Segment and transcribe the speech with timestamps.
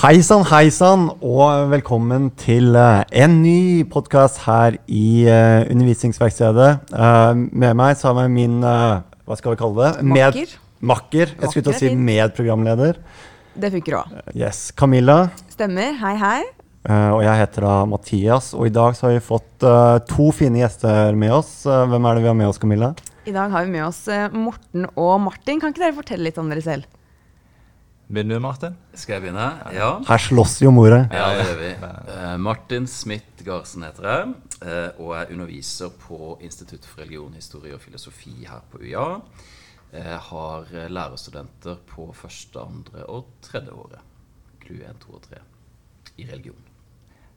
[0.00, 6.68] Hei sann, hei sann, og velkommen til eh, en ny podkast her i eh, Undervisningsverkstedet.
[6.88, 10.04] Eh, med meg så har jeg min Hva skal vi kalle det?
[10.06, 10.54] Med- Makker.
[10.80, 11.34] Makker.
[11.36, 12.96] Jeg skulle til å si medprogramleder.
[13.60, 14.14] Det funker òg.
[14.32, 14.70] Yes.
[14.72, 15.18] Camilla.
[15.52, 15.92] Stemmer.
[16.00, 16.38] Hei, hei.
[16.88, 18.54] og jeg heter da Mathias.
[18.56, 19.66] Og i dag så har vi fått
[20.08, 21.50] to fine gjester med oss.
[21.68, 22.94] Hvem er det vi har med oss, Camilla?
[23.28, 25.60] I dag har vi med oss Morten og Martin.
[25.60, 26.88] Kan ikke dere fortelle litt om dere selv?
[28.10, 28.74] Begynner du, Martin?
[28.98, 29.44] Skal jeg begynne?
[29.70, 29.90] Ja.
[30.02, 31.04] Her slåss jo mora.
[31.14, 31.68] Ja, det gjør vi.
[32.10, 34.32] Eh, Martin Smith Garsen heter jeg,
[34.64, 39.04] eh, og er underviser på Institutt for religion, historie og filosofi her på UiA.
[39.94, 44.02] Jeg har eh, lærerstudenter på første, andre og tredje året.
[44.66, 45.40] KLU 1, 2 og 3
[46.18, 46.68] i religion.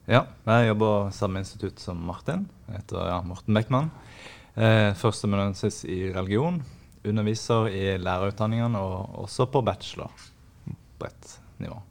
[0.10, 2.48] Ja, jeg jobber samme institutt som Martin.
[2.66, 3.94] Jeg heter ja, Morten Beckmann.
[4.58, 6.63] Eh, Førsteamanuensis i religion.
[7.05, 10.10] Underviser i lærerutdanningene og også på bachelor.
[11.03, 11.82] Bredt nivå.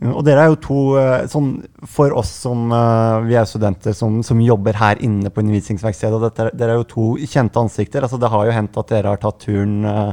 [0.00, 1.50] Og dere er jo to eh, sånn,
[1.90, 6.46] For oss som eh, vi er studenter som, som jobber her inne på undervisningsverkstedet, dette,
[6.46, 8.06] er- dere er jo to kjente ansikter.
[8.06, 10.12] altså Det har jo hendt at dere har tatt turen eh,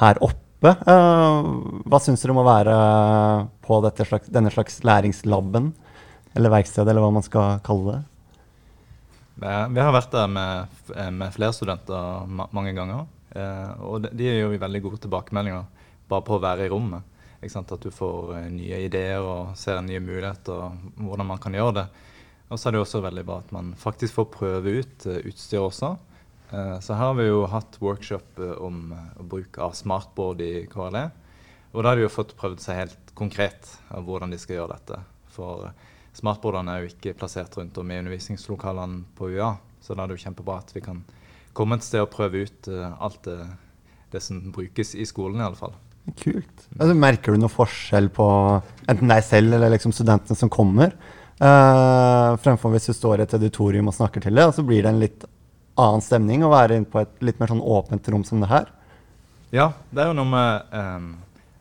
[0.00, 0.44] her oppe.
[0.58, 2.76] Hva syns dere om å være
[3.62, 3.76] på
[4.08, 5.68] slags, denne slags læringslaben?
[6.34, 8.00] Eller verkstedet, eller hva man skal kalle det?
[9.44, 10.80] Vi har vært der med,
[11.14, 13.04] med flere studenter mange ganger.
[13.86, 15.62] Og de gir jo veldig gode tilbakemeldinger
[16.10, 17.06] bare på å være i rommet.
[17.38, 21.74] At du får eh, nye ideer og ser nye muligheter og hvordan man kan gjøre
[21.76, 21.86] det.
[22.50, 25.62] Og så er det også veldig bra at man faktisk får prøve ut eh, utstyr
[25.62, 25.92] også.
[26.50, 28.90] Eh, så her har vi jo hatt workshop om
[29.30, 31.04] bruk av smartboard i KRLE.
[31.76, 34.74] Og da har de jo fått prøvd seg helt konkret av hvordan de skal gjøre
[34.74, 34.98] dette.
[35.30, 35.70] For
[36.18, 39.52] smartboardene er jo ikke plassert rundt om i undervisningslokalene på UiA,
[39.84, 41.04] så da er det jo kjempebra at vi kan
[41.54, 43.44] komme et sted og prøve ut alt det,
[44.10, 45.76] det som brukes i skolen, i alle fall.
[46.16, 46.66] Kult.
[46.78, 48.26] Altså, merker du noe forskjell på
[48.88, 50.94] enten deg selv eller liksom studentene som kommer?
[51.38, 54.82] Uh, fremfor hvis du står i et auditorium og snakker til det, og så blir
[54.82, 55.26] det en litt
[55.78, 58.72] annen stemning å være inne på et litt mer sånn åpent rom som det her.
[59.54, 61.12] Ja, det er jo noe med um,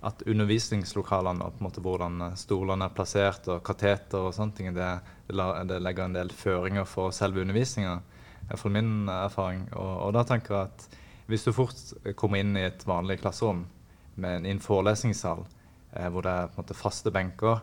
[0.08, 4.58] at undervisningslokalene og på en måte hvordan eh, stolene er plassert og kateter og sånne
[4.58, 4.90] ting, det,
[5.30, 7.98] det, legger en del føringer for selve undervisninga,
[8.48, 9.66] fra min erfaring.
[9.76, 11.80] Og, og da tenker jeg at hvis du fort
[12.20, 13.66] kommer inn i et vanlig klasserom
[14.18, 15.44] med i en forelesningssal
[15.94, 17.62] eh, hvor det er måte faste benker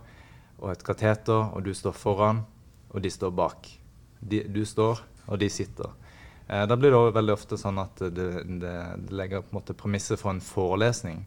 [0.61, 2.45] og et kateter, og du står foran,
[2.95, 3.69] og de står bak.
[4.21, 5.91] De, du står, og de sitter.
[6.47, 10.21] Eh, da blir det veldig ofte sånn at det, det, det legger på måte premisset
[10.21, 11.25] for en forelesning.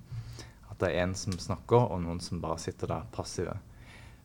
[0.71, 3.57] At det er en som snakker, og noen som bare sitter der passive.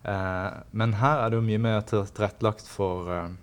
[0.02, 3.34] Eh, men her er det jo mye mer tilrettelagt for eh,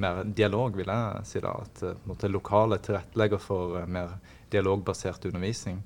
[0.00, 1.40] mer dialog, vil jeg si.
[1.44, 4.16] da, At eh, måte, lokalet tilrettelegger for eh, mer
[4.52, 5.82] dialogbasert undervisning.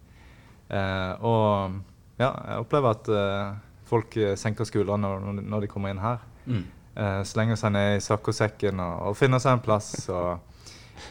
[0.68, 1.80] Eh, og
[2.20, 3.54] ja, jeg opplever at eh,
[3.88, 6.24] folk eh, senker skuldrene når, når de kommer inn her.
[6.46, 6.64] Mm.
[6.94, 9.92] Eh, slenger seg ned i saccosekken og, og finner seg en plass.
[10.14, 10.68] Og,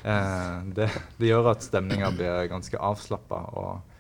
[0.07, 3.41] eh, det, det gjør at stemninga blir ganske avslappa.
[3.59, 3.97] Og,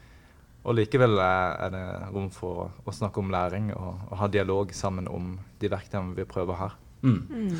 [0.63, 4.71] og likevel er, det rom for å, å snakke om læring og, og ha dialog
[4.75, 6.77] sammen om de verktøyene vi prøver her.
[7.03, 7.59] Mm.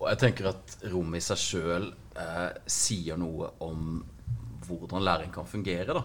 [0.00, 4.00] Og jeg tenker at rommet i seg sjøl eh, sier noe om
[4.66, 5.94] hvordan læring kan fungere.
[5.94, 6.02] da.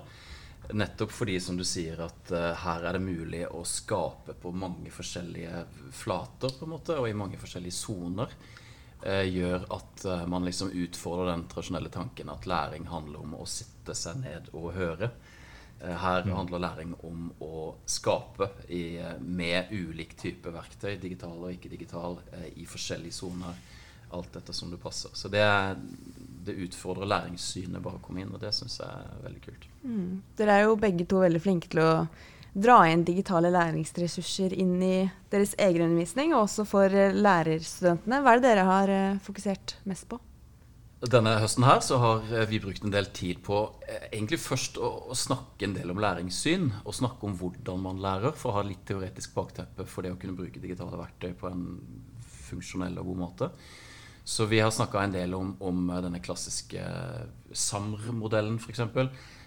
[0.74, 4.92] Nettopp fordi, som du sier, at uh, her er det mulig å skape på mange
[4.94, 8.30] forskjellige flater, på en måte, og i mange forskjellige soner.
[9.04, 13.46] uh, gjør at uh, man liksom utfordrer den tradisjonelle tanken at læring handler om å
[13.50, 15.12] sitte seg ned og høre.
[15.82, 22.44] Her handler læring om å skape i, med ulik type verktøy, digital og ikke-digital, eh,
[22.62, 23.58] i forskjellige soner.
[24.14, 25.10] Alt etter som det passer.
[25.18, 25.80] Så det, er-
[26.46, 29.68] det utfordrer læringssynet bare å komme inn, og det syns jeg er veldig kult.
[30.40, 31.92] Dere er jo begge to veldig flinke til å
[32.54, 34.96] dra inn digitale læringsressurser inn i
[35.32, 38.20] deres egen undervisning, og også for eh, lærerstudentene.
[38.24, 40.20] Hva er det dere har eh, fokusert mest på?
[41.02, 43.64] Denne høsten her så har eh, vi brukt en del tid på
[44.12, 48.36] egentlig først å, å snakke en del om læringssyn, og snakke om hvordan man lærer,
[48.36, 51.66] for å ha litt teoretisk bakteppe for det å kunne bruke digitale verktøy på en
[52.52, 53.52] funksjonell og god måte.
[54.24, 56.84] Så vi har snakka en del om, om eh, denne klassiske
[57.52, 58.82] SAMR-modellen, f.eks.,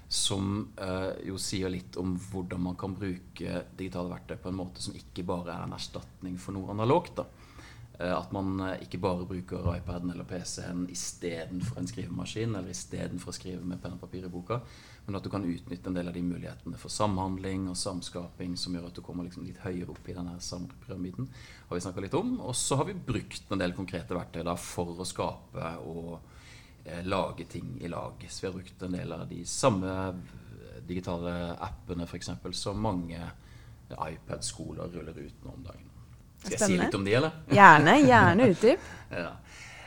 [0.08, 4.82] som eh, jo sier litt om hvordan man kan bruke digitale verktøy på en måte
[4.84, 7.22] som ikke bare er en erstatning for noe analogt.
[7.98, 13.32] Eh, At man eh, ikke bare bruker iPaden eller PC-en istedenfor en skrivemaskin, eller istedenfor
[13.32, 14.60] å skrive med penn og papir i boka,
[15.06, 18.76] men at du kan utnytte en del av de mulighetene for samhandling og samskaping som
[18.76, 21.28] gjør at du kommer liksom litt høyere opp i denne sampyramiden.
[21.68, 22.38] har vi snakket litt om.
[22.40, 26.14] Og så har vi brukt en del konkrete verktøy da, for å skape og
[26.84, 28.24] eh, lage ting i lag.
[28.28, 30.14] Så vi har brukt en del av de samme
[30.86, 33.20] digitale appene eksempel, som mange
[33.90, 35.90] iPad-skoler ruller ut nå om dagen.
[36.44, 37.36] Skal jeg si litt om de, eller?
[37.52, 37.94] Gjerne.
[38.04, 38.88] Gjerne utdyp.
[39.10, 39.30] ja.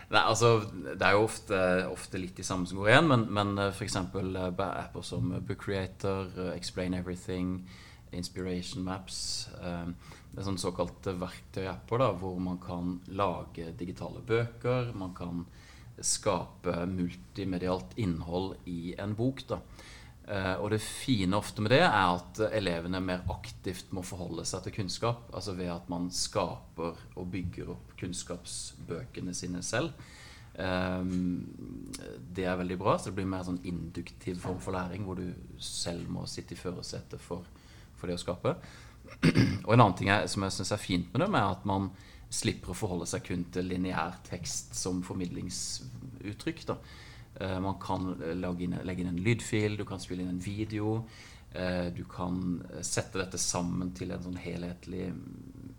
[0.08, 1.58] Nei, altså, Det er jo ofte,
[1.92, 3.98] ofte litt de samme som går igjen, men, men f.eks.
[4.00, 7.60] apper som Book Creator, Explain Everything,
[8.16, 14.94] Inspiration Maps Det er sånne såkalte verktøyapper da, hvor man kan lage digitale bøker.
[14.96, 15.44] Man kan
[16.00, 19.42] skape multimedialt innhold i en bok.
[19.50, 19.60] da.
[20.28, 24.66] Uh, og det fine ofte med det er at elevene mer aktivt må forholde seg
[24.66, 25.30] til kunnskap.
[25.32, 29.96] Altså ved at man skaper og bygger opp kunnskapsbøkene sine selv.
[30.58, 31.46] Um,
[32.36, 32.98] det er veldig bra.
[33.00, 35.32] Så det blir mer sånn induktiv form for læring, hvor du
[35.64, 37.48] selv må sitte i førersetet for,
[37.96, 38.58] for, det å skape.
[39.64, 41.94] og en annen ting er, som jeg syns er fint med dem, er at man
[42.28, 46.68] slipper å forholde seg kun til lineær tekst som formidlingsuttrykk.
[46.68, 47.07] da Eh,
[47.40, 51.04] man kan inn, legge inn en lydfil, du kan spille inn en video.
[51.52, 55.08] Eh, du kan sette dette sammen til en sånn helhetlig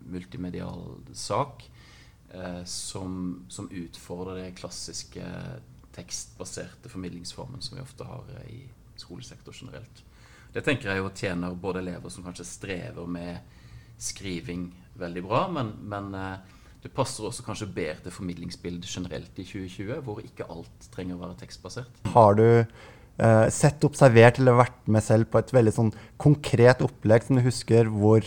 [0.08, 1.66] multimedial sak
[2.32, 5.26] eh, som, som utfordrer det klassiske
[5.94, 8.62] tekstbaserte formidlingsformen som vi ofte har i
[8.99, 10.05] skolesektor generelt.
[10.52, 13.38] Det tenker jeg jo tjener både elever som kanskje strever med
[14.00, 16.14] skriving veldig bra, men, men
[16.82, 21.22] det passer også kanskje bedre til formidlingsbildet generelt i 2020, hvor ikke alt trenger å
[21.25, 22.02] være tekstbasert.
[22.14, 27.26] Har du eh, sett, observert eller vært med selv på et veldig sånn konkret opplegg
[27.26, 28.26] som du husker, hvor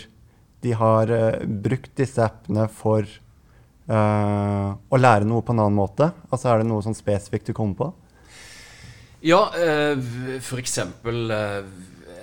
[0.62, 6.12] de har eh, brukt disse appene for eh, å lære noe på en annen måte?
[6.30, 7.92] Altså Er det noe sånn spesifikt du kommer på?
[9.22, 9.96] Ja, eh,
[10.58, 11.64] eksempel eh,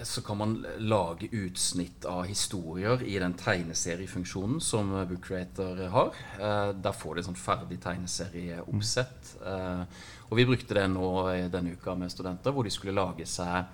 [0.04, 6.16] så kan man lage utsnitt av historier i den tegneseriefunksjonen som Book Creator har.
[6.38, 9.34] Eh, der får du et sånt ferdig tegneserieoppsett.
[9.46, 9.84] Eh,
[10.28, 11.12] og vi brukte det nå
[11.52, 13.64] denne uka med studenter, hvor de skulle lage seg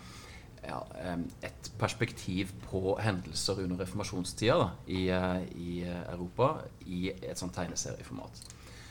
[0.65, 0.81] ja,
[1.45, 6.55] et perspektiv på hendelser under reformasjonstida da, i, eh, i, Europa
[6.87, 8.45] i et sånt tegneserieformat.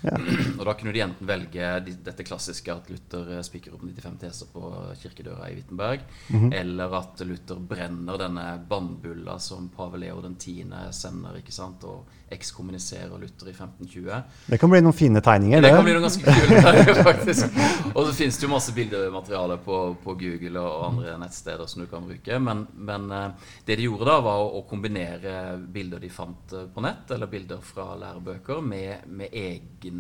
[0.03, 0.17] Ja.
[0.59, 1.69] Og da kunne de enten velge
[2.03, 4.71] dette klassiske at Luther eh, spiker opp 95 teser på
[5.01, 6.53] kirkedøra i Wittenberg, mm -hmm.
[6.61, 10.65] eller at Luther brenner denne bannbulla som pave Leo den 10.
[10.91, 14.21] sender, ikke sant, og ekskommuniserer Luther i 1520.
[14.45, 15.69] Det kan bli noen fine tegninger, det.
[15.69, 17.59] Det kan bli noen ganske kule tegninger, faktisk.
[17.93, 21.87] Og så finnes det jo masse bildemateriale på, på, Google og andre nettsteder som du
[21.91, 22.39] kan bruke.
[22.39, 23.29] Men, men eh,
[23.65, 27.31] det de gjorde da, var å, å kombinere bilder de fant eh, på nett, eller
[27.31, 29.92] bilder fra lærebøker, med, med egen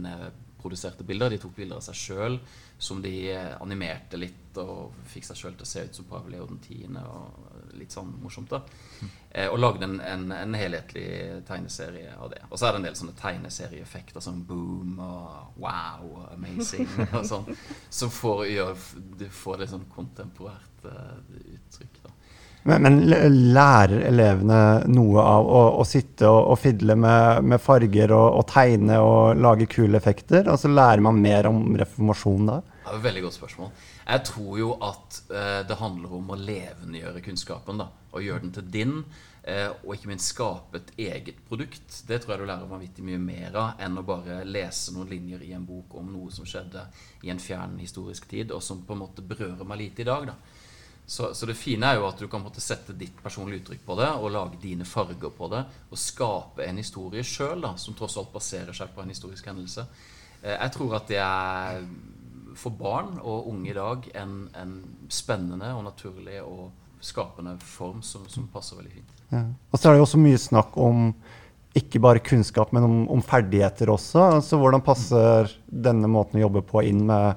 [0.63, 1.29] egenproduserte bilder.
[1.29, 2.39] De tok bilder av seg sjøl
[2.77, 6.35] som de eh, animerte litt og fikk seg sjøl til å se ut som Pavel
[6.35, 6.97] Leo 10.
[6.99, 8.51] og litt sånn morsomt.
[8.51, 8.61] da.
[9.31, 11.07] Eh, og lagde en, en, en, helhetlig
[11.47, 12.43] tegneserie av det.
[12.49, 17.23] Og så er det en del sånne tegneserieeffekter som boom og wow og amazing og
[17.25, 17.49] sånn,
[17.89, 18.85] som får, gjør,
[19.43, 21.17] får litt sånn kontemporært uh,
[21.55, 22.02] uttrykk.
[22.63, 22.99] Men, men,
[23.53, 28.45] lærer elevene noe av å, å sitte og, og fidle med, med farger og, og,
[28.47, 30.47] tegne og lage kule effekter?
[30.47, 32.61] Altså lærer man mer om reformasjon da?
[32.87, 33.69] Er veldig godt spørsmål.
[34.03, 37.83] Jeg tror jo at eh, det handler om å levendegjøre kunnskapen.
[37.83, 38.97] da, Og gjøre den til din.
[39.43, 41.99] Eh, og ikke minst skape et eget produkt.
[42.07, 45.43] Det tror jeg du lærer vanvittig mye mer av enn å bare lese noen linjer
[45.43, 46.85] i en bok om noe som skjedde
[47.27, 50.31] i en fjern historisk tid, og som på en måte berører meg lite i dag.
[50.31, 50.37] da.
[51.05, 53.97] Så, så, det fine er jo at du kan måtte sette ditt personlige uttrykk på
[53.99, 55.63] det og lage dine farger på det.
[55.91, 59.85] Og skape en historie sjøl som tross alt baserer seg på en historisk hendelse.
[60.41, 61.83] Eh, jeg tror at det er
[62.55, 64.73] for barn og unge i dag en, en
[65.11, 66.69] spennende og naturlig og
[67.03, 69.15] skapende form som, som passer veldig fint.
[69.33, 69.43] Ja.
[69.71, 71.09] Og så er det jo også mye snakk om
[71.73, 74.27] ikke bare kunnskap, men om, om ferdigheter også.
[74.45, 77.33] Så hvordan passer denne måten å jobbe på inn med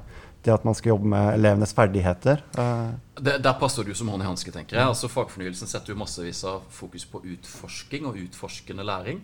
[0.47, 2.43] det at man skal jobbe med elevenes ferdigheter.
[2.59, 4.93] Eh, det, der passer du som hånd i hanske, tenker jeg.
[4.95, 9.23] Altså Fagfornyelsen setter jo massevis av fokus på utforsking og utforskende læring.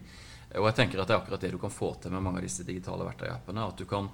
[0.58, 2.46] Og jeg tenker at det er akkurat det du kan få til med mange av
[2.46, 3.68] disse digitale verktøyappene.
[3.72, 4.10] At du kan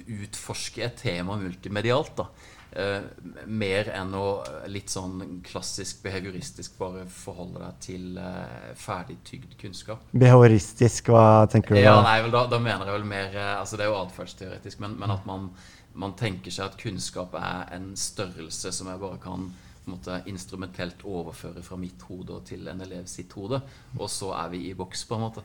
[0.00, 2.16] utforske et tema multimedialt.
[2.18, 2.30] da.
[2.70, 3.02] Eh,
[3.50, 4.26] mer enn å
[4.70, 10.04] litt sånn klassisk behavioristisk bare forholde deg til eh, ferdig tygd kunnskap.
[10.14, 11.80] Behavioristisk, hva tenker du?
[11.82, 14.78] Ja, nei, vel, da, da, mener jeg vel mer eh, altså Det er jo atferdsteoretisk,
[14.84, 15.50] men, men at man
[15.94, 19.50] man tenker seg at kunnskap er en størrelse som jeg bare kan
[19.90, 23.60] måte, instrumentelt overføre fra mitt hode til en elev sitt hode.
[23.98, 25.44] Og så er vi i boks, på en måte.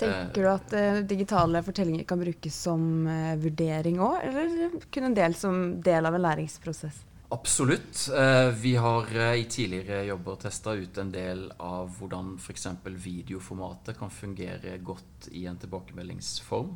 [0.00, 5.16] Tenker du at uh, digitale fortellinger kan brukes som uh, vurdering òg, eller kun en
[5.16, 7.02] del som del av en læringsprosess?
[7.32, 8.06] Absolutt.
[8.12, 12.66] Uh, vi har i tidligere jobber testa ut en del av hvordan f.eks.
[13.04, 16.74] videoformatet kan fungere godt i en tilbakemeldingsform.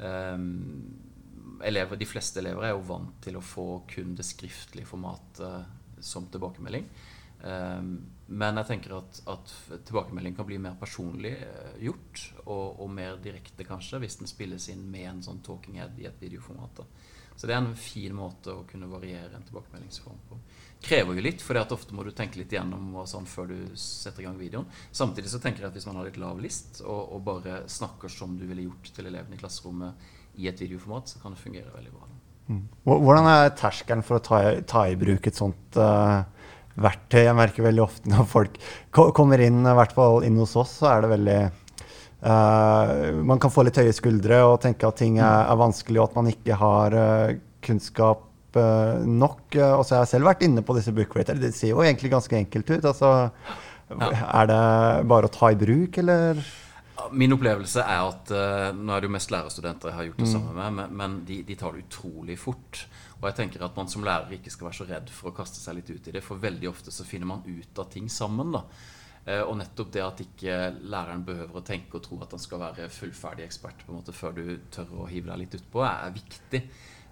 [0.00, 1.09] Um,
[1.66, 6.28] elever, de fleste elever er jo vant til å få kun det skriftlige formatet som
[6.32, 6.86] tilbakemelding.
[7.40, 7.94] Um,
[8.26, 9.52] men jeg tenker at, at,
[9.88, 14.68] tilbakemelding kan bli mer personlig uh, gjort, og, og, mer direkte kanskje, hvis den spilles
[14.72, 16.84] inn med en sånn talking head i et videoformat.
[17.40, 20.36] Så det er en fin måte å kunne variere en tilbakemeldingsform på.
[20.84, 24.20] Krever jo litt, for ofte må du tenke litt igjennom og sånn før du setter
[24.20, 24.68] i gang videoen.
[24.92, 28.12] Samtidig så tenker jeg at hvis man har litt lav list, og, og bare snakker
[28.12, 31.72] som du ville gjort til elevene i klasserommet i et videoformat, så kan det fungere
[31.74, 32.06] veldig bra.
[32.50, 32.62] Mm.
[32.88, 36.22] Hvordan er terskelen for å ta, ta i bruk et sånt uh,
[36.80, 37.22] verktøy?
[37.22, 38.58] Jeg merker veldig ofte når folk
[39.16, 43.54] kommer inn, i hvert fall inn hos oss, så er det veldig uh, Man kan
[43.54, 46.58] få litt høye skuldre og tenke at ting er, er vanskelig, og at man ikke
[46.58, 49.54] har uh, kunnskap nok.
[49.54, 51.38] og så har jeg selv vært inne på disse bookraterne.
[51.38, 52.88] Det ser jo egentlig ganske enkelt ut.
[52.88, 53.10] Altså,
[53.94, 54.08] ja.
[54.26, 54.64] Er det
[55.06, 56.40] bare å ta i bruk, eller?
[57.12, 60.28] Min opplevelse er at uh, Nå er det jo mest lærerstudenter jeg har gjort det
[60.28, 60.32] mm.
[60.32, 62.84] samme med, men, de, de, tar det utrolig fort.
[63.20, 65.60] Og jeg tenker at man som lærer ikke skal være så redd for å kaste
[65.60, 66.24] seg litt ut i det.
[66.24, 68.54] For veldig ofte så finner man ut av ting sammen.
[68.56, 68.64] da.
[69.26, 72.62] Uh, og nettopp det at ikke læreren behøver å tenke og tro at han skal
[72.62, 76.16] være fullferdig ekspert på en måte før du tør å hive deg litt utpå, er
[76.16, 76.64] viktig.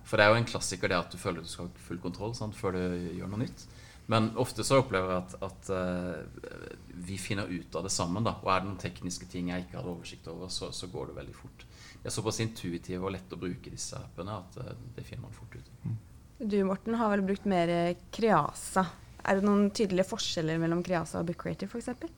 [0.09, 2.33] For det er jo en klassiker det at du føler du skal ha full kontroll
[2.37, 2.83] sant, før du
[3.18, 3.66] gjør noe nytt.
[4.11, 6.53] Men ofte så opplever jeg at, at uh,
[7.09, 8.25] vi finner ut av det sammen.
[8.25, 11.11] da, Og er det noen tekniske ting jeg ikke hadde oversikt over, så, så går
[11.11, 11.67] det veldig fort.
[11.99, 15.37] Det er såpass intuitive og lett å bruke disse appene at uh, det finner man
[15.37, 15.99] fort ut av.
[16.38, 17.73] Du Morten, har vel brukt mer
[18.15, 18.87] Kreasa.
[19.29, 22.09] Er det noen tydelige forskjeller mellom Kreasa og Book Creator f.eks.?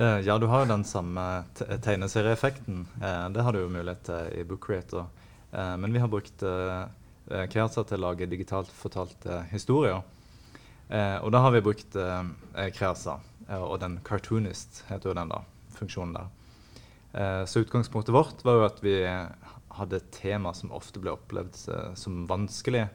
[0.00, 1.24] Uh, ja, du har jo den samme
[1.58, 2.86] tegneserieeffekten.
[3.02, 6.44] Uh, det har du jo mulighet til i Book Uh, men vi har brukt
[7.50, 9.98] Kreasa til å lage digitalt fortalte historier.
[10.90, 15.30] Eh, og da har vi brukt eh, Kreasa, eh, og den Cartoonist heter jo den
[15.30, 15.44] da,
[15.78, 16.30] funksjonen der.
[17.12, 18.96] Eh, så utgangspunktet vårt var jo at vi
[19.70, 21.54] hadde et tema som ofte ble opplevd
[21.98, 22.88] som vanskelig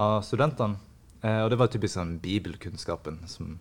[0.00, 0.80] av studentene.
[1.20, 3.58] Eh, og det var typisk sånn bibelkunnskapen som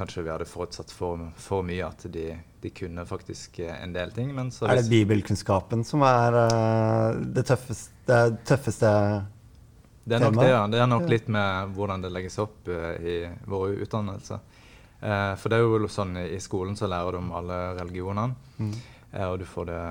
[0.00, 1.84] kanskje vi hadde forutsatt for, for mye.
[1.84, 2.30] At de,
[2.62, 4.32] de, kunne faktisk en del ting.
[4.32, 6.40] er det bibelkunnskapen som er
[7.36, 8.94] det tøffeste, det tøffeste
[10.10, 10.62] det er nok det, ja.
[10.66, 14.38] Det er nok litt med hvordan det legges opp uh, i vår utdannelse.
[15.00, 18.34] Uh, for det er jo sånn i skolen så lærer du om alle religionene.
[18.58, 18.72] Mm.
[19.12, 19.82] Uh, og du får det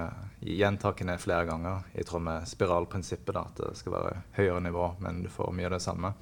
[0.59, 3.31] gjentakende flere ganger i tråd med spiralprinsippet.
[3.37, 6.13] da, At det skal være høyere nivå, men du får mye av det samme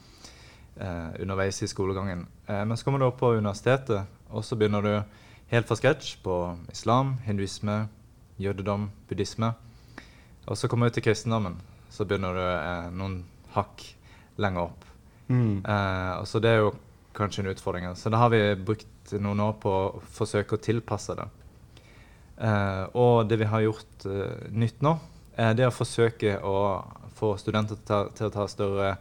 [0.77, 2.27] underveis i skolegangen.
[2.45, 4.91] men så kommer du opp på universitetet, og så begynner du
[5.49, 6.35] helt fra scratch på
[6.69, 7.87] islam, hinduisme,
[8.37, 9.49] jødedom, buddhisme.
[10.45, 11.57] Og så kommer du til kristendommen.
[11.89, 13.17] Så begynner du noen
[13.57, 13.83] hakk
[14.37, 14.87] lenger opp.
[15.27, 15.65] Mm.
[15.65, 16.73] Uh, så det er jo
[17.17, 17.89] kanskje en utfordring.
[17.95, 21.27] Så da har vi brukt noen år på å forsøke å tilpasse det.
[22.37, 24.97] Uh, og det vi har gjort uh, nytt nå,
[25.37, 26.57] er det å forsøke å
[27.17, 28.97] få studenter til, ta, til å ta større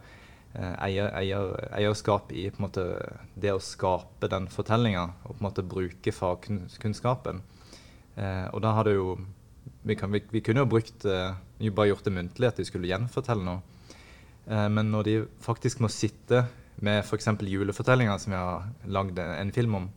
[0.57, 2.85] eier, eier, eierskap i måte,
[3.37, 7.43] det å skape den fortellinga og på en måte bruke fagkunnskapen.
[8.17, 9.19] og da har det jo
[9.85, 13.45] vi, kan, vi, vi kunne jo brukt, bare gjort det muntlig, at de skulle gjenfortelle
[13.45, 13.76] noe.
[14.47, 16.45] Eh, men når de faktisk må sitte
[16.85, 17.29] med f.eks.
[17.41, 19.89] julefortellinger, som vi har lagd en film om,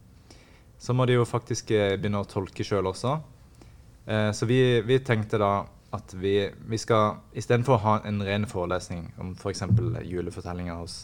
[0.79, 3.17] så må de jo faktisk eh, begynne å tolke sjøl også.
[4.05, 5.53] Eh, så vi, vi, tenkte da
[5.95, 6.35] at vi,
[6.69, 9.65] vi skal istedenfor å ha en ren forelesning om f.eks.
[9.69, 11.03] For julefortellinger hos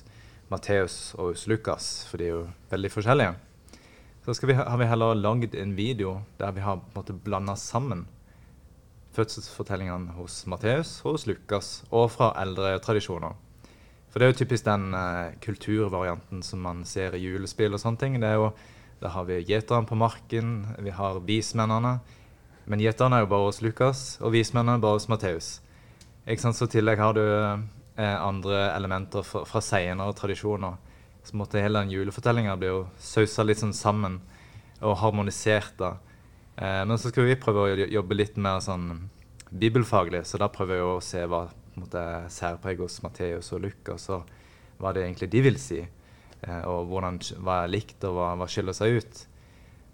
[0.49, 3.33] Matteus og hos Lukas, for de er jo veldig forskjellige,
[4.25, 6.79] så vi, har vi heller lagd en video der vi har
[7.25, 8.07] blanda sammen
[9.15, 13.35] fødselsfortellingene hos Matteus hos Lukas, og fra eldre tradisjoner.
[14.15, 17.99] For det er jo typisk den uh, kulturvarianten som man ser i julespill og sånne
[17.99, 18.13] ting.
[18.21, 18.53] Det er jo,
[19.03, 21.99] Da har vi gjeteren på marken, vi har vismennene.
[22.65, 25.49] Men gjeterne er jo bare hos Lukas, og vismennene bare hos Matteus.
[26.25, 27.59] Så i tillegg har du uh,
[27.99, 30.79] andre elementer fra, fra senere tradisjoner.
[31.27, 34.21] Så måtte hele den julefortellinga bli jo sausa litt sånn sammen
[34.79, 35.75] og harmonisert.
[35.77, 35.97] da.
[36.55, 39.09] Eh, men så skal vi prøve å jobbe litt mer sånn
[39.51, 41.45] bibelfaglig, så da prøver vi å se hva
[42.31, 44.29] særpreget hos Matteus og Lukas, og
[44.79, 45.81] hva det egentlig de vil si.
[45.83, 49.23] Eh, og hvordan, hva er likt, og hva, hva skiller seg ut.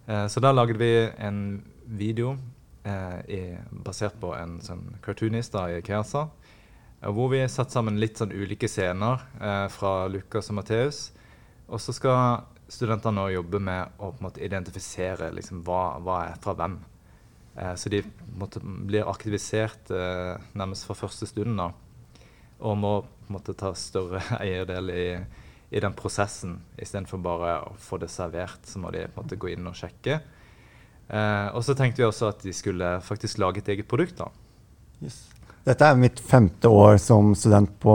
[0.07, 2.37] Eh, så da lagde vi en video
[2.81, 3.37] i,
[3.85, 6.23] basert på en sånn cartoonist i Keasa,
[7.13, 9.21] hvor vi satt sammen litt sånn ulike scener
[9.69, 11.01] fra Lukas og Matteus.
[11.69, 16.55] Og så skal studentene nå jobber med å måte, identifisere liksom, hva, hva er fra
[16.57, 16.77] hvem.
[17.55, 18.01] Eh, så de
[18.39, 21.71] måte, blir aktivisert eh, nærmest fra første stund da,
[22.61, 22.93] og må
[23.31, 25.07] måte, ta større eierdel i,
[25.71, 26.59] i den prosessen.
[26.79, 30.21] Istedenfor bare å få det servert, så må de måte, gå inn og sjekke.
[31.11, 34.21] Eh, og så tenkte vi også at de skulle faktisk lage et eget produkt.
[34.21, 34.31] da.
[35.03, 35.25] Yes.
[35.61, 37.93] Dette er mitt femte år som student på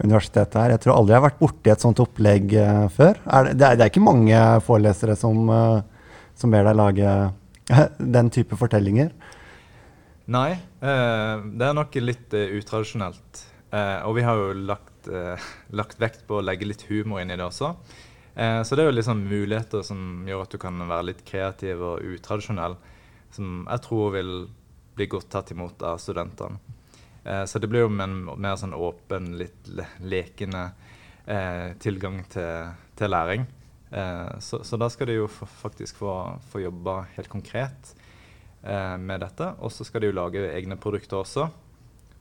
[0.00, 0.72] universitetet her.
[0.72, 3.18] Jeg tror aldri jeg har vært borti et sånt opplegg uh, før.
[3.28, 7.10] Er det, det, er, det, er, ikke mange forelesere som, uh, som ber deg lage
[8.16, 9.10] den type fortellinger?
[10.32, 13.44] Nei, uh, det er nok litt utradisjonelt.
[14.08, 15.10] og vi har jo lagt,
[15.80, 17.74] lagt, vekt på å legge litt humor inn i det også.
[18.64, 22.00] så det er jo liksom muligheter som gjør at du kan være litt kreativ og
[22.14, 22.78] utradisjonell,
[23.36, 24.32] som jeg tror vil
[24.96, 26.77] bli godt tatt imot av studentene.
[27.28, 29.68] Eh, så det blir jo en mer sånn åpen, litt
[30.00, 30.70] lekende
[31.28, 33.44] eh, tilgang til, til læring.
[33.90, 36.14] Eh, så, så, da skal de jo faktisk få,
[36.48, 37.94] få jobbe helt konkret
[38.58, 39.46] med dette.
[39.62, 41.44] Og så skal de jo lage egne produkter også.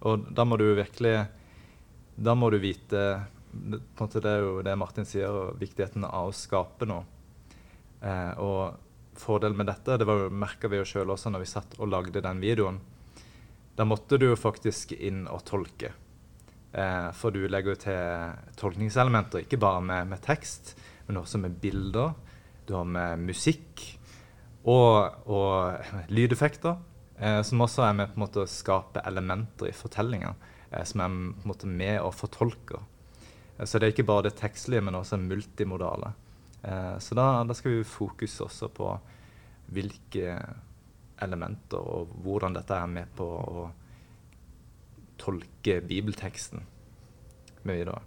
[0.05, 1.15] Og da må du virkelig
[2.13, 2.99] Da må du vite
[3.49, 7.05] på en måte Det er jo det Martin sier, og viktigheten av å skape noe.
[8.01, 11.89] Eh, og fordelen med dette, det merka vi jo sjøl også når vi satt og
[11.89, 12.77] lagde den videoen.
[13.77, 15.91] Da måtte du jo faktisk inn og tolke.
[16.73, 20.73] Eh, for du legger jo til tolkningselementer, ikke bare med, med, tekst,
[21.05, 22.15] men også med bilder.
[22.65, 23.83] Du har med musikk
[24.67, 26.81] og, og lydeffekter,
[27.21, 30.33] eh, som også er med på en måte å skape elementer i fortellinga,
[30.71, 32.81] eh, som er på en måte med og fortolker.
[33.57, 36.15] Eh, så det er ikke bare det tekstlige, men også multimodale.
[36.63, 38.89] Eh, så da, da, skal vi fokusere også på
[39.77, 40.39] hvilke
[41.21, 43.67] elementer og hvordan dette er med på å
[45.17, 46.61] tolke bibelteksten
[47.63, 48.01] med videre.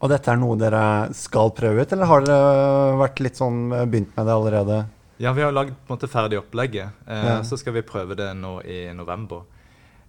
[0.00, 4.16] Og dette er noe dere skal prøve ut, eller har dere vært litt sånn begynt
[4.16, 4.78] med det allerede?
[5.20, 6.96] Ja, vi har lagd på en måte ferdig opplegget.
[7.06, 7.42] Eh, ja.
[7.44, 9.42] Så skal vi prøve det nå i november.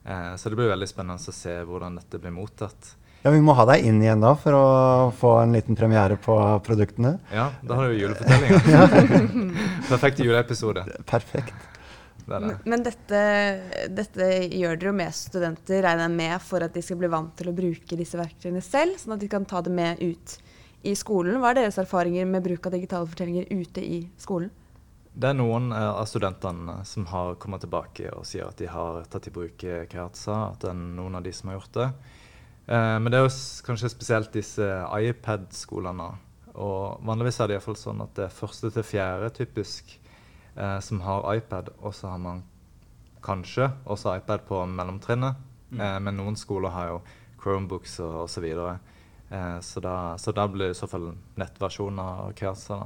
[0.05, 2.93] Eh, så det blir veldig spennende å se hvordan dette blir mottatt.
[3.22, 4.63] Ja, Vi må ha deg inn igjen da for å
[5.13, 7.17] få en liten premiere på produktene.
[7.36, 8.88] Ja, da har du julefortellinga.
[9.91, 10.88] Perfekt juleepisode.
[11.12, 11.70] Perfekt.
[12.31, 12.53] Det det.
[12.71, 13.19] Men dette,
[13.91, 17.33] dette, gjør dere jo med studenter, regner jeg med, for at de skal bli vant
[17.38, 20.38] til å bruke disse verktøyene selv, sånn at de kan ta det med ut
[20.88, 21.38] i skolen.
[21.41, 24.50] Hva er deres erfaringer med bruk av digitale fortellinger ute i skolen?
[25.11, 29.03] Det er noen eh, av studentene som har kommet tilbake og sier at de har
[29.11, 31.87] tatt i bruk Kreatsa, at det er noen av de som har gjort det.
[32.72, 33.33] Eh, men det er jo
[33.67, 36.13] kanskje spesielt disse iPad-skolene.
[36.51, 39.98] Og vanligvis er det iallfall sånn at det er første til fjerde typisk
[40.55, 42.44] eh, som har iPad, og så har man
[43.24, 45.35] kanskje også iPad på mellomtrinnet.
[45.72, 45.81] Mm.
[45.81, 47.01] Eh, men noen skoler har jo
[47.42, 48.33] Chromebooks og osv.
[48.35, 48.79] Så, videre.
[49.29, 52.83] eh, så, da, så da blir det i så fall nettversjoner av Kreasa.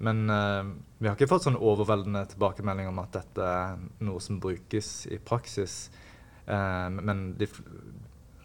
[0.00, 0.62] Men eh,
[0.98, 5.20] vi har ikke fått sånn overveldende tilbakemelding om at dette er noe som brukes i
[5.20, 5.90] praksis.
[6.46, 7.48] Eh, men de,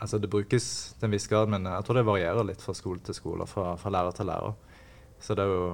[0.04, 0.68] altså det brukes
[1.00, 3.74] til en viss grad, men jeg tror det varierer litt fra skole til skole, fra,
[3.80, 4.58] fra lærer til lærer.
[5.24, 5.70] Så det er jo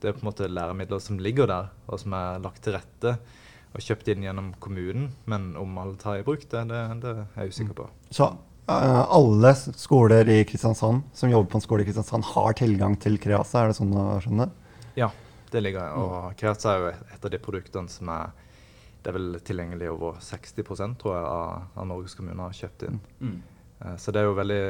[0.00, 3.16] det er på en måte læremidler som ligger der, og som er lagt til rette
[3.74, 5.08] og kjøpt inn gjennom kommunen.
[5.30, 7.88] Men om alle tar i bruk det, det, det er jeg usikker på.
[8.14, 12.98] Så uh, alle skoler i Kristiansand som jobber på en skole i Kristiansand, har tilgang
[13.00, 13.64] til Kreasa?
[13.64, 14.48] Er det sånn å skjønne?
[14.98, 15.10] Ja,
[15.50, 18.32] det ligger Og Kreasa er jo et av de produktene som er
[19.04, 23.02] det er vel tilgjengelig over 60% tror jeg, av, av Norges kommuner har kjøpt inn.
[23.20, 23.34] Mm.
[23.84, 24.62] Eh, så det er jo veldig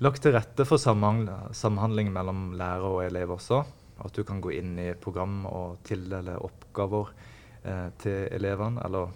[0.00, 3.60] lagt til rette for samhandling mellom lærer og elev også.
[4.00, 7.12] At du kan gå inn i program og tildele oppgaver
[7.62, 9.12] eh, til elevene, eller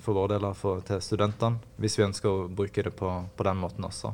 [0.00, 3.58] for vår del for, til studentene, hvis vi ønsker å bruke det på, på den
[3.58, 4.12] måten også.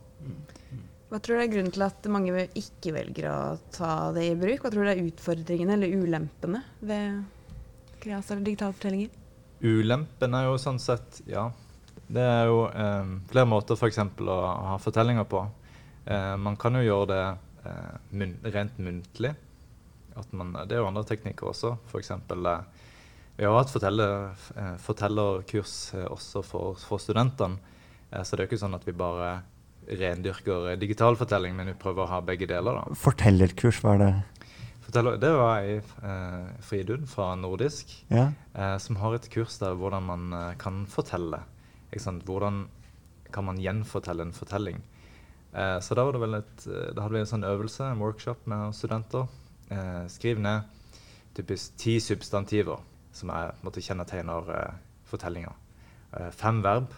[1.08, 3.38] Hva tror du er grunnen til at mange ikke velger å
[3.72, 4.64] ta det i bruk?
[4.64, 7.22] Hva tror du er utfordringene eller ulempene ved
[8.02, 9.14] kreas eller digitale fortellinger?
[9.64, 11.48] Ulempen er jo sånn sett, ja,
[12.08, 13.98] det er jo eh, flere måter f.eks.
[14.22, 14.36] å
[14.68, 15.42] ha fortellinger på.
[16.08, 17.24] Eh, man kan jo gjøre det
[17.68, 19.34] eh, mun rent muntlig.
[20.32, 21.76] Man, det er jo andre teknikker også.
[21.90, 22.10] F.eks.
[22.14, 22.86] Eh,
[23.38, 27.60] vi har hatt forteller, eh, fortellerkurs eh, også for, for studentene.
[28.08, 29.42] Så det er jo ikke sånn at vi bare
[30.00, 32.78] rendyrker digital fortelling, men vi prøver å ha begge deler.
[32.80, 32.96] da.
[32.96, 34.12] Fortellerkurs, hva er det?
[34.88, 38.30] Forteller, det var ei eh, Fridun fra Nordisk ja.
[38.56, 41.42] eh, som har et kurs der hvordan man kan fortelle.
[41.92, 42.62] Hvordan
[43.32, 44.80] kan man gjenfortelle en fortelling?
[45.52, 46.64] Eh, så da, var det vel et,
[46.96, 49.28] da hadde vi en sånn øvelse, en workshop med studenter.
[49.68, 50.60] Eh, skriv ned
[51.36, 52.80] typisk ti substantiver
[53.14, 54.78] som er, måtte kjennetegner eh,
[55.08, 55.52] fortellinga.
[56.16, 56.94] Eh, fem verb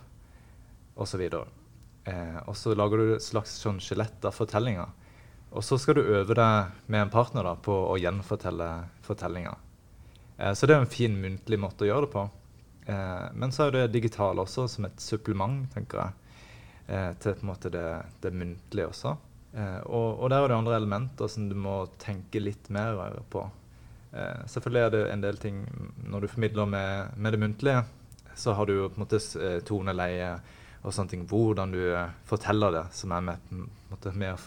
[1.01, 1.27] osv.
[2.05, 4.87] Eh, og så lager du et slags sånn skjelett av fortellinga.
[5.51, 8.69] Og så skal du øve deg med en partner da, på å gjenfortelle
[9.05, 9.57] fortellinga.
[10.39, 12.27] Eh, så det er en fin muntlig måte å gjøre det på.
[12.87, 16.47] Eh, men så er det digitale også som et supplement, tenker jeg,
[16.89, 17.89] eh, til på en måte det,
[18.23, 19.17] det muntlige også.
[19.53, 23.43] Eh, og, og, der er det andre elementer som du må tenke litt mer på.
[24.13, 25.59] Eh, selvfølgelig er det en del ting
[26.11, 27.85] Når du formidler med, med, det muntlige,
[28.35, 30.33] så har du på en måte eh, toneleie
[30.81, 31.27] og sånne ting.
[31.29, 33.51] Hvordan du eh, forteller det, som er med,
[33.91, 34.41] måte, med å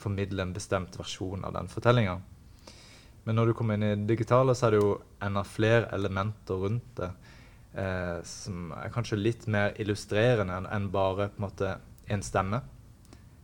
[0.00, 2.20] formidle en bestemt versjon av den fortellinga.
[3.24, 6.62] Men når du kommer inn i det digitale, så er det jo enda flere elementer
[6.62, 7.10] rundt det.
[7.70, 11.74] Eh, som er kanskje litt mer illustrerende enn bare på en måte
[12.10, 12.62] en stemme.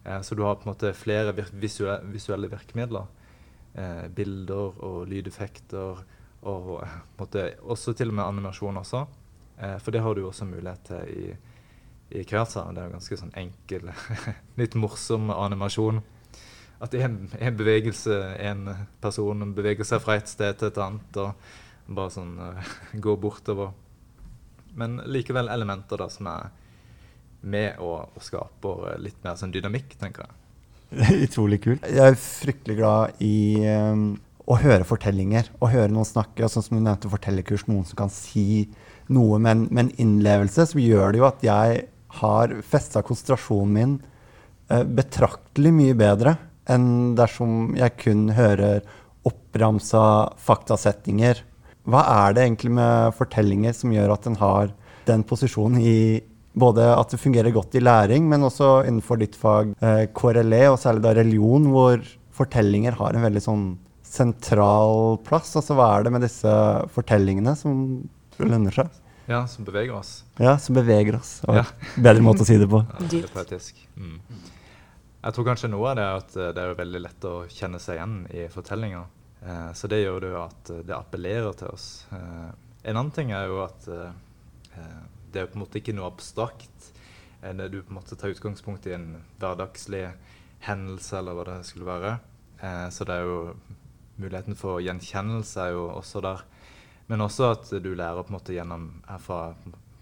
[0.07, 3.07] Eh, så du har på en måte flere visuelle, virkemidler.
[3.75, 6.03] Eh, bilder og lydeffekter.
[6.47, 9.07] Og eh, måte, også til og med animasjon også.
[9.57, 11.31] For det har du også mulighet til i,
[12.19, 12.67] i Kreatsa.
[12.77, 13.87] Det er jo ganske sånn enkel,
[14.61, 16.03] litt morsom animasjon
[16.85, 18.67] at en, en bevegelse, en
[19.01, 21.49] person beveger seg fra et sted til et annet og
[21.89, 22.35] bare sånn
[23.07, 23.73] går bortover.
[24.77, 26.51] Men likevel elementer da som er
[27.43, 30.43] med og, og skaper litt mer sånn dynamikk, tenker jeg.
[31.27, 31.87] Utrolig kult.
[31.87, 34.09] Jeg er fryktelig glad i um,
[34.47, 36.49] å høre fortellinger og høre noen snakke.
[36.49, 38.67] sånn som du nevnte fortellerkurs, Noen som kan si
[39.13, 41.83] noe med en, innlevelse, som gjør det jo at jeg
[42.21, 43.97] har festa konsentrasjonen min
[44.73, 46.37] uh, betraktelig mye bedre
[46.71, 48.81] enn dersom jeg kun hører
[49.27, 51.43] oppramsa faktasetninger.
[51.87, 54.73] Hva er det egentlig med fortellinger som gjør at den har
[55.07, 55.99] den posisjonen i
[56.57, 60.79] både at det fungerer godt i læring, men også innenfor ditt fag eh, KRLE, og
[60.81, 62.05] særlig da religion, hvor
[62.37, 63.67] fortellinger har en veldig sånn
[64.07, 65.55] sentral plass.
[65.59, 66.53] Altså hva er det med disse
[66.95, 67.83] fortellingene som
[68.41, 69.03] lønner seg?
[69.27, 70.21] Ja, som beveger oss.
[70.39, 71.41] Ja, som beveger oss.
[71.51, 71.65] Ja.
[71.99, 72.85] Bedre måte å si det på.
[72.87, 73.81] Ja, det er poetisk.
[73.99, 74.21] Mm.
[75.27, 77.81] Jeg tror kanskje noe av det er at eh, det er veldig lett å kjenne
[77.83, 79.09] seg igjen i fortellinger.
[79.43, 81.89] Eh, så det gjør det jo at eh, det appellerer til oss.
[82.15, 82.53] Eh,
[82.87, 84.15] en annen ting er jo at eh,
[84.79, 85.03] eh,
[85.37, 86.93] det er på en måte ikke noe abstrakt.
[87.41, 90.07] det du på en måte tar utgangspunkt i en hverdagslig
[90.65, 92.19] hendelse, eller hva det skulle være.
[92.91, 93.55] så det er jo
[94.17, 96.43] muligheten for gjenkjennelse er jo også der.
[97.07, 99.55] Men også at du lærer på en måte gjennom herfra,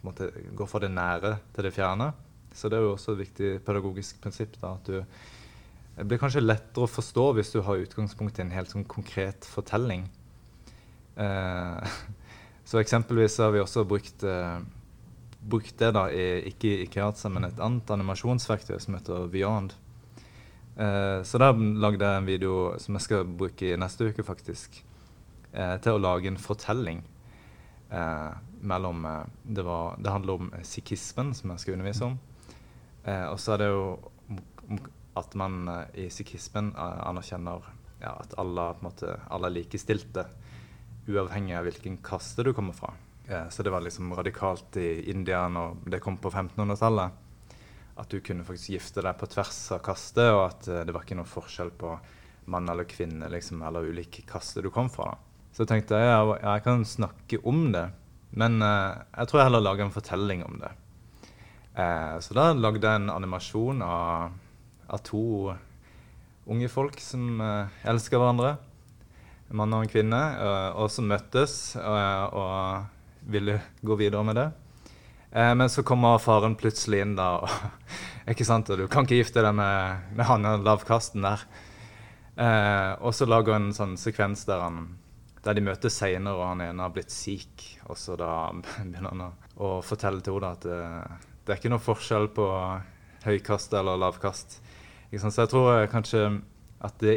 [0.06, 2.12] måte, Går fra det nære til det fjerne.
[2.54, 4.56] Så det er jo også et viktig pedagogisk prinsipp.
[4.62, 5.02] da, at du
[5.94, 9.46] det blir kanskje lettere å forstå hvis du har utgangspunkt i en helt sånn konkret
[9.46, 10.08] fortelling.
[11.14, 11.98] Eh,
[12.68, 14.58] så eksempelvis har vi også brukt, eh,
[15.44, 19.74] brukt det da i, ikke i Kreatsa, men et annet animasjonsverktøy som heter Beyond.
[20.76, 24.80] Eh, så der lagde jeg en video som jeg skal bruke i neste uke, faktisk,
[25.52, 27.04] eh, til å lage en fortelling.
[27.90, 28.30] Eh,
[28.64, 32.18] mellom, eh, det, det handler om sikhismen, som jeg skal undervise om.
[33.04, 33.84] Eh, og så er det jo
[35.18, 37.66] at man eh, i sikhismen eh, anerkjenner
[38.00, 40.26] ja, at alle, måte, alle, er likestilte,
[41.08, 42.94] uavhengig av hvilken kaste du kommer fra.
[43.28, 47.20] Eh, så det var liksom radikalt i India når det kom på 1500-tallet.
[47.96, 51.06] At du kunne faktisk gifte deg på tvers av kastet, og at eh, det var
[51.06, 51.94] ikke noen forskjell på
[52.52, 55.14] mann eller kvinne liksom, eller ulike kaster du kom fra.
[55.14, 55.48] Da.
[55.54, 57.86] Så tenkte ja, jeg kan snakke om det,
[58.34, 60.72] men eh, jeg tror jeg heller lager en fortelling om det.
[61.78, 64.34] Eh, så da lagde jeg en animasjon av,
[64.90, 65.54] av to
[66.50, 68.56] unge folk som eh, elsker hverandre.
[69.50, 72.90] En mann og en kvinne, eh, og som møttes eh, og
[73.30, 74.48] ville gå videre med det.
[75.32, 77.28] Eh, men så kommer faren plutselig inn, da.
[77.42, 77.84] Og,
[78.32, 78.70] ikke sant?
[78.70, 81.46] Og du kan ikke gifte deg med, med han lavkasten der.
[82.36, 84.96] Eh, og så lager han en sånn sekvens der, han,
[85.44, 87.68] der de møtes seinere, og han ene har blitt syk.
[87.88, 90.68] Og så da begynner han å, å fortelle til henne at
[91.44, 92.48] det er ikke noe forskjell på
[93.24, 94.58] høykast eller lavkast.
[95.10, 95.34] Ikke sant?
[95.36, 96.24] Så jeg tror eh, kanskje
[96.84, 97.14] at det,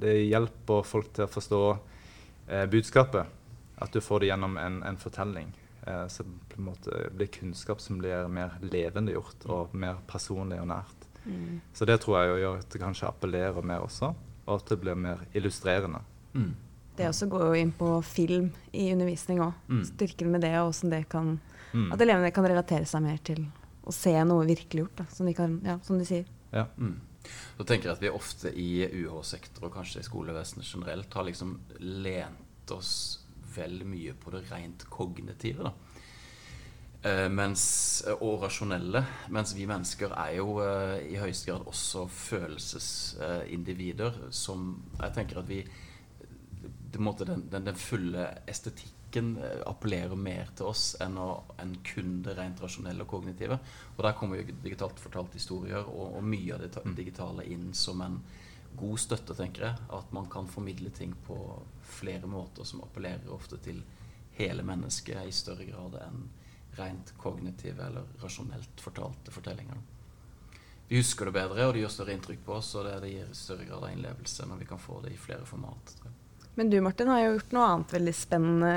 [0.00, 3.34] det, hjelper folk til å forstå eh, budskapet.
[3.76, 5.50] At du får det gjennom en, en fortelling.
[5.86, 10.70] Eh, så på en måte blir kunnskap som blir mer levendegjort og mer personlig og
[10.72, 11.08] nært.
[11.26, 11.60] Mm.
[11.74, 14.14] Så det tror jeg gjør at det kanskje appellerer mer også,
[14.46, 16.00] og at det blir mer illustrerende.
[16.32, 16.54] Mm.
[16.96, 19.58] Det også går jo inn på film i undervisning òg.
[19.68, 19.84] Mm.
[19.90, 21.36] Styrken med det og hvordan det kan
[21.76, 21.90] Mm.
[21.92, 23.44] At elevene kan relatere seg mer til
[23.86, 26.30] å se noe virkeliggjort, som, de kan, ja, som de sier.
[26.54, 26.66] Ja.
[26.78, 26.96] Mm.
[27.58, 31.56] Da tenker jeg at vi ofte i UH-sektor og kanskje i skolevesenet generelt har liksom
[31.82, 32.92] lent oss
[33.56, 35.66] vel mye på det rent kognitive.
[35.66, 35.72] da.
[37.06, 39.04] Eh, mens, og rasjonelle.
[39.34, 45.48] Mens vi mennesker er jo eh, i høyeste grad også følelsesindivider som jeg tenker at
[45.50, 45.58] vi
[46.96, 52.34] den, den, den fulle estetikken eh, appellerer mer til oss enn, å, enn kun det
[52.38, 53.56] rent rasjonelle og kognitive.
[53.94, 56.94] Og der kommer jo digitalt fortalt historier og, og mye av det mm.
[56.96, 58.16] digitale inn som en
[58.76, 59.84] god støtte, tenker jeg.
[59.92, 61.38] At man kan formidle ting på
[61.96, 63.82] flere måter som appellerer ofte til
[64.36, 66.26] hele mennesket i større grad enn
[66.76, 69.78] rent kognitive eller rasjonelt fortalte fortellinger.
[70.88, 73.64] Vi husker det bedre, og det gjør større inntrykk på oss, og det, gir større
[73.66, 75.96] grad av innlevelse når vi kan få det i flere format.
[76.56, 78.74] Men du Martin har jo gjort noe annet veldig spennende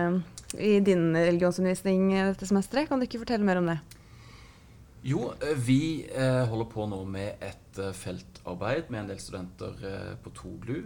[0.58, 2.90] i din religionsundervisning dette semesteret.
[2.90, 3.78] Kan du ikke fortelle mer om det?
[5.02, 10.18] Jo, eh, vi eh, holder på nå med et eh, feltarbeid med en del studenter
[10.20, 10.82] på Toglu.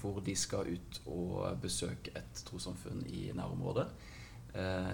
[0.00, 3.86] Hvor de skal ut og besøke et trossamfunn i nærområdet.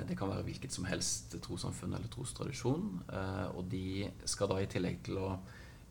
[0.09, 3.03] Det kan være hvilket som helst trossamfunn eller trostradisjon.
[3.53, 5.35] og de skal da i tillegg til å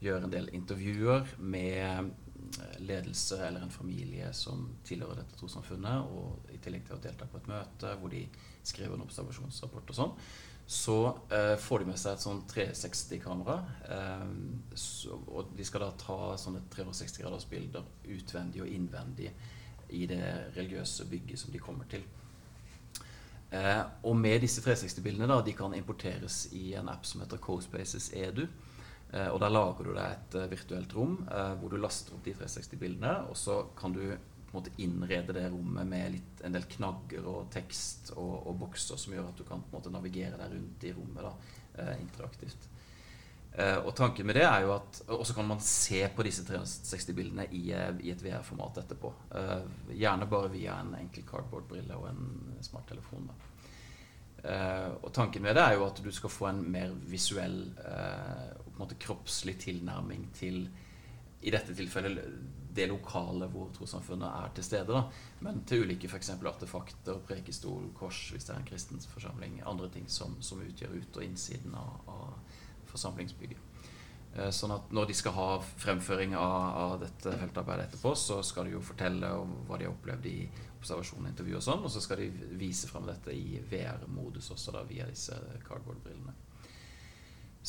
[0.02, 2.10] gjøre en del intervjuer med
[2.80, 7.38] ledelse eller en familie som tilhører dette trossamfunnet, og i tillegg til å delta på
[7.38, 8.24] et møte hvor de
[8.64, 10.16] skriver en observasjonsrapport og sånn,
[10.70, 13.56] så eh, får de med seg et sånn 360-kamera.
[13.90, 14.26] Eh,
[15.34, 19.32] og de skal da ta sånne 360-graders bilder utvendig og innvendig
[19.98, 20.22] i det
[20.54, 22.06] religiøse bygget som de kommer til.
[23.50, 28.12] Eh, og med disse 360-bildene da, de kan importeres i en app som heter CoSpaces
[28.14, 28.46] Edu.
[29.10, 32.22] Eh, og Der lager du deg et uh, virtuelt rom uh, hvor du laster opp
[32.30, 33.16] de 360-bildene.
[33.34, 34.04] Og så kan du
[34.56, 39.14] måte innrede det rommet med litt, en del knagger og tekst og, og, bokser som
[39.16, 41.34] gjør at du kan måte navigere deg rundt i rommet da,
[41.80, 42.70] uh, interaktivt.
[43.60, 47.48] og tanken med det er jo at Og så kan man se på disse 360-bildene
[47.52, 49.10] i, i, et VR-format etterpå.
[49.90, 53.26] gjerne bare via en enkel cardboard-brille og en smarttelefon.
[53.28, 53.50] da.
[54.40, 58.54] Uh, og tanken med det er jo at du skal få en mer visuell uh,
[58.64, 60.62] på en måte kroppslig tilnærming til
[61.44, 62.22] i dette tilfellet
[62.80, 64.96] det lokale hvor trossamfunnet er til stede.
[64.96, 65.04] Da.
[65.46, 66.32] Men til ulike f.eks.
[66.40, 69.60] artefakter, prekestol, kors hvis det er en kristens forsamling.
[69.68, 72.62] Andre ting som, som utgjør ut- og innsiden av, av
[72.92, 73.66] forsamlingsbygget.
[74.30, 75.48] Uh, sånn at når de skal ha
[75.82, 79.96] fremføring av, av dette feltarbeidet etterpå, så skal de jo fortelle om hva de har
[79.96, 80.38] opplevd i
[80.80, 81.88] observasjon og intervju og sånn.
[81.88, 86.38] Og så skal de vise frem dette i VR-modus også da, via disse cardboard-brillene.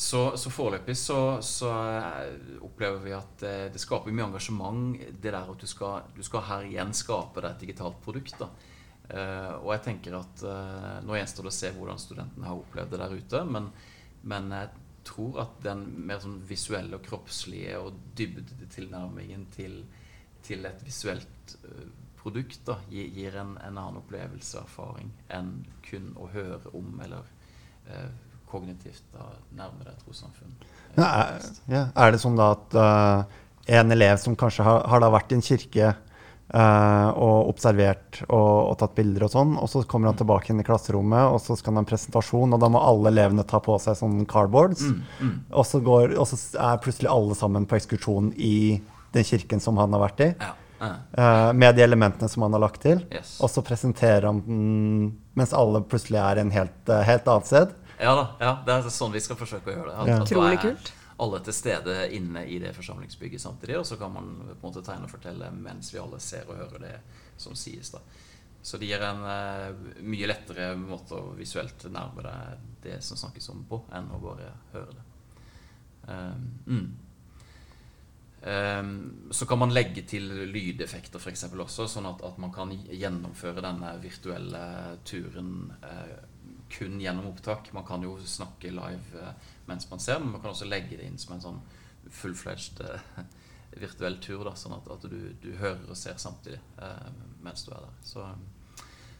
[0.01, 5.29] Så, så, foreløpig så, så, eh, opplever vi at det, det, skaper mye engasjement, det
[5.29, 8.33] der at du skal, du skal her igjen skape deg et digitalt produkt.
[8.41, 8.49] da.
[9.11, 12.93] Uh, og jeg tenker at uh, Nå gjenstår det å se hvordan studentene har opplevd
[12.93, 13.43] det der ute.
[13.45, 13.67] Men,
[14.33, 14.71] men jeg
[15.05, 19.81] tror at den mer sånn visuelle og kroppslige og dybdetilnærmingen til,
[20.47, 21.85] til et visuelt uh,
[22.21, 25.53] produkt da, gir en, en, annen opplevelse og erfaring enn
[25.85, 27.29] kun å høre om eller
[27.89, 28.11] eh,
[28.51, 30.53] kognitivt da, nærme deg et trossamfunn.
[30.97, 31.83] Ja, er, ja.
[31.95, 35.45] er, det sånn da at uh, en elev som kanskje har, har vært i en
[35.45, 35.93] kirke
[36.51, 40.63] uh, og observert og, og, tatt bilder og sånn, og så kommer han tilbake inn
[40.63, 43.61] i klasserommet, og så skal han ha en presentasjon, og da må alle elevene ta
[43.63, 45.37] på seg sånne cardboards, mm, mm.
[45.53, 48.81] Og, så går, og så er plutselig alle sammen på ekskursjon i
[49.15, 50.33] den kirken som han har vært i.
[50.39, 50.55] Ja.
[50.81, 53.03] Uh, med de elementene som han har lagt til.
[53.13, 53.35] Yes.
[53.43, 54.63] Og så presenterer han den
[55.37, 57.75] mens alle plutselig er en helt, helt annet sted.
[58.01, 59.97] Ja da, ja, det er sånn vi skal forsøke å gjøre det.
[60.01, 60.17] At, ja.
[60.25, 60.91] Utrolig kult.
[61.21, 64.81] Alle til stede inne i det forsamlingsbygget samtidig, og så kan man på en måte
[64.81, 66.95] tegne og fortelle mens vi alle ser og hører det
[67.37, 67.91] som sies.
[67.93, 68.01] da.
[68.61, 73.51] Så det gir en uh, mye lettere måte å visuelt nærme deg det som snakkes
[73.53, 75.05] om på, enn å bare høre det.
[76.09, 76.91] Um, mm.
[78.41, 78.93] Um,
[79.29, 81.45] så kan man legge til lydeffekter f.eks.
[81.53, 84.63] også, sånn at, at, man kan gjennomføre denne virtuelle
[85.05, 86.30] turen uh,
[86.71, 87.71] kun gjennom opptak.
[87.73, 89.33] Man kan jo snakke live uh,
[89.69, 91.61] mens man ser, men man kan også legge det inn som en sånn
[92.21, 93.21] full-fledged uh,
[93.81, 94.45] virtuell tur.
[94.47, 96.59] Da, sånn at, at du, du, hører og ser samtidig
[97.41, 97.93] mens du er der.
[98.03, 98.25] Så,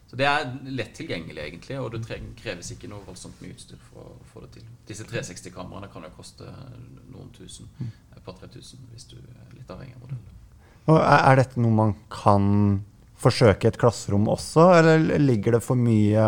[0.09, 4.11] så, det er lett tilgjengelig, egentlig, og det kreves ikke noe voldsomt mye utstyr for
[4.11, 4.67] å få det til.
[4.89, 6.51] Disse 360-kameraene kan jo koste
[7.07, 10.37] noen tusen et par-tre tusen hvis du er litt avhengig av modellen.
[10.91, 12.45] Og er dette noe man kan
[13.21, 16.25] forsøke i et klasserom også, eller ligger det for mye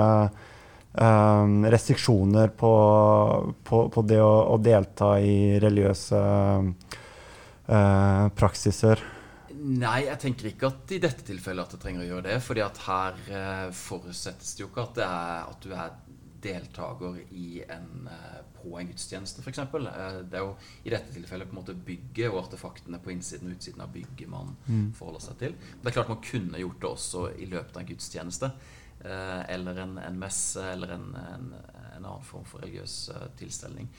[0.94, 2.74] um, restriksjoner på,
[3.64, 6.22] på, på, det å, å, delta i religiøse
[7.68, 9.04] uh, praksiser?
[9.64, 12.40] Nei, jeg tenker ikke at i dette tilfellet at det trenger å gjøre det.
[12.44, 15.94] fordi at her uh, forutsettes det jo ikke at, det er, at du er
[16.44, 19.60] deltaker i en, uh, på en gudstjeneste, f.eks.
[19.60, 20.54] Eh, det er jo
[20.84, 24.32] i dette tilfellet på en måte bygget og artefaktene på innsiden og utsiden av bygget
[24.32, 24.86] man mm.
[24.98, 25.58] forholder seg til.
[25.58, 28.52] Men det er klart man kunne gjort det også i løpet av en gudstjeneste.
[29.04, 31.56] Eh, eller en, en messe, eller en, en,
[31.96, 33.90] en, annen form for religiøs uh, tilstelning.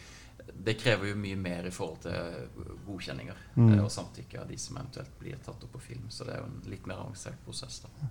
[0.54, 3.74] Det krever jo mye mer i forhold til godkjenninger mm.
[3.82, 6.08] og samtykke av de som eventuelt blir tatt opp på film.
[6.08, 7.82] Så det er jo en litt mer avansert prosess.
[7.84, 8.10] da.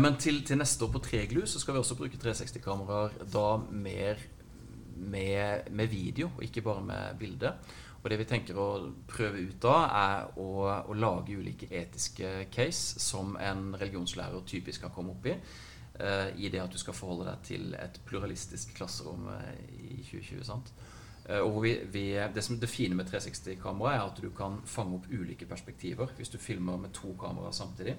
[0.00, 4.22] Men til, til, neste år på Treglu så skal vi også bruke 360-kameraer da mer
[4.96, 7.52] med, med, video, og ikke bare med bilde.
[8.02, 8.68] Og det vi tenker å
[9.10, 10.48] prøve ut da, er å,
[10.88, 15.36] å lage ulike etiske case som en religionslærer typisk kan komme opp i.
[15.94, 20.42] Uh, I det at du skal forholde deg til et pluralistisk klasserom uh, i 2020.
[20.48, 20.72] sant?
[21.28, 22.04] Uh, og vi, vi,
[22.34, 26.10] det, som, det fine med 360-kamera er at du kan fange opp ulike perspektiver.
[26.18, 27.94] Hvis du filmer med to kameraer samtidig,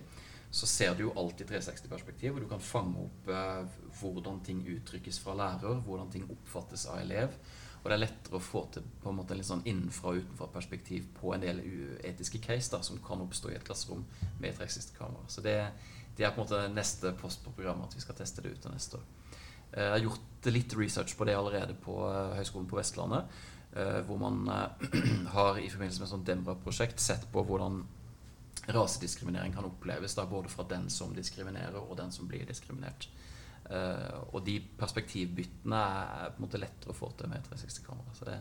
[0.56, 5.20] så ser du jo alltid 360-perspektiv, og du kan fange opp eh, hvordan ting uttrykkes
[5.20, 7.36] fra lærer, hvordan ting oppfattes av elev,
[7.84, 11.04] Og det er lettere å få til på en måte litt sånn innenfra- og utenfra-perspektiv
[11.20, 14.02] på en del uetiske case da, som kan oppstå i et klasserom
[14.40, 15.28] med et 360-kamera.
[15.30, 15.60] Så det,
[16.18, 18.62] det, er på en måte neste post på programmet at vi skal teste det ut
[18.64, 19.04] til neste år.
[19.72, 23.44] Eh, jeg har gjort litt research på det allerede på eh, Høgskolen på Vestlandet.
[23.76, 24.46] Hvor man
[25.36, 27.82] har i forbindelse med et sånt Dembra-prosjekt sett på hvordan
[28.72, 33.10] rasediskriminering kan oppleves da, både fra den som diskriminerer, og den som blir diskriminert.
[34.32, 38.16] Og de perspektivbyttene er på en måte lettere å få til med 360-kamera.
[38.16, 38.38] Så det,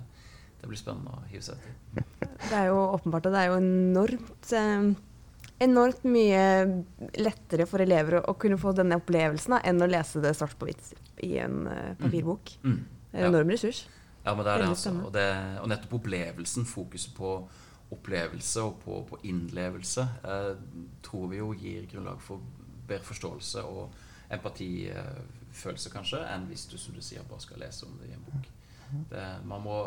[0.61, 2.31] det, blir spennende å hive seg etter.
[2.45, 4.87] Det er jo åpenbart, og det er jo enormt eh,
[5.63, 6.45] enormt mye
[7.21, 10.57] lettere for elever å, å, kunne få denne opplevelsen da, enn å lese det svart
[10.59, 12.57] på hvitt i en uh, papirbok.
[12.65, 12.73] Mm.
[12.73, 12.81] Mm.
[13.11, 13.85] Det er en enorm ressurs.
[14.25, 14.95] Ja, men det er det, altså.
[15.05, 15.29] Og, det,
[15.61, 17.37] og nettopp opplevelsen, fokuset på
[17.95, 20.55] opplevelse og på, på innlevelse, eh,
[21.05, 22.43] tror vi jo gir grunnlag for
[22.89, 23.93] bedre forståelse og
[24.35, 28.25] empatifølelse, kanskje, enn hvis du som du sier, bare skal lese om det i en
[28.25, 28.49] bok.
[29.11, 29.79] Det, man må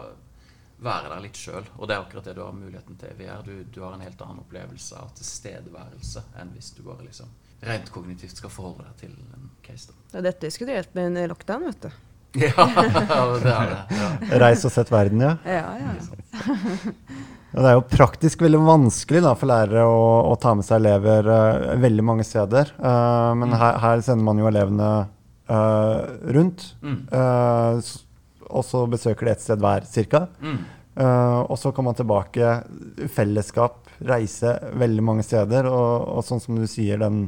[0.84, 3.44] være der litt sjøl, og det er akkurat det du har muligheten til i VR.
[3.46, 7.32] Du, du, har en helt annen opplevelse av tilstedeværelse enn hvis du bare liksom
[7.66, 9.90] rent kognitivt skal forholde deg til en case.
[9.90, 9.98] Da.
[10.12, 12.04] Det er dette skulle du gjort med en lockdown, vet du.
[12.44, 12.68] ja,
[13.42, 13.98] det er det.
[13.98, 14.08] Ja.
[14.44, 15.34] Reis og sett verden, ja.
[15.48, 15.96] ja, ja.
[17.56, 20.84] Og det er jo praktisk veldig vanskelig da, for lærere å, å, ta med seg
[20.84, 22.76] elever uh, veldig mange steder.
[22.78, 23.58] Uh, men mm.
[23.64, 24.92] her, her, sender man jo elevene
[25.50, 25.98] uh,
[26.38, 26.68] rundt.
[26.86, 27.00] Mm.
[28.50, 30.28] Og så besøker de ett sted hver, cirka.
[30.42, 30.58] Mm.
[30.98, 32.54] og så kommer man tilbake.
[33.14, 35.70] Fellesskap, reise veldig mange steder.
[35.70, 37.28] Og, og sånn som du sier, den,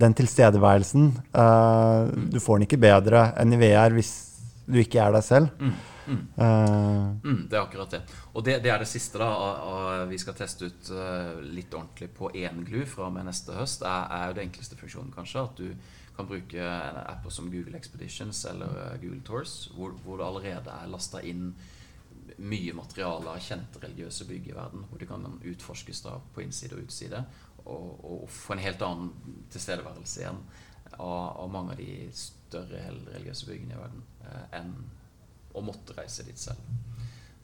[0.00, 1.08] den tilstedeværelsen
[2.30, 4.12] Du får den ikke bedre enn i VR hvis
[4.68, 5.56] du ikke er deg selv.
[5.60, 5.74] Mm.
[6.06, 6.20] Mm.
[6.36, 8.00] Uh, mm, det er akkurat det.
[8.34, 12.30] Og det, det er det siste da vi skal teste ut uh, litt ordentlig på
[12.36, 13.84] én-glu fra og med neste høst.
[13.88, 15.44] Er, er, jo det enkleste funksjonen, kanskje.
[15.44, 15.70] At du
[16.16, 16.66] kan bruke
[17.04, 21.48] apper som Google Expeditions eller uh, Google Tours, hvor, hvor, det allerede er lasta inn
[22.38, 24.86] mye materiale av kjente religiøse bygg i verden.
[24.90, 27.24] Hvor det kan utforskes da på innside og utside.
[27.64, 30.40] Og, og få en helt annen tilstedeværelse igjen
[30.98, 32.82] av, av mange av de større
[33.14, 34.02] religiøse byggene i verden
[34.54, 34.74] enn
[35.54, 36.60] å måtte reise dit selv.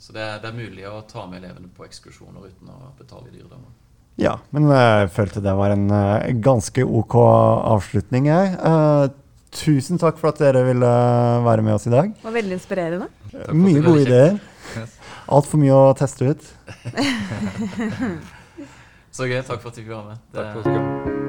[0.01, 3.35] Så det, det, er mulig å ta med elevene på ekskursjoner uten å betale i
[3.35, 3.75] dyredommer.
[4.21, 8.57] Ja, men jeg følte det var en uh, ganske ok avslutning, jeg.
[8.59, 9.07] Uh,
[9.55, 10.91] tusen takk for at dere ville
[11.47, 12.11] være med oss i dag.
[12.17, 13.09] Det var veldig inspirerende.
[13.55, 14.37] Mye gode ideer.
[15.31, 16.53] Altfor mye å teste ut.
[19.13, 19.43] Så gøy.
[19.43, 20.21] Takk for at du fikk være med.
[20.33, 21.20] Det, takk for at du kom.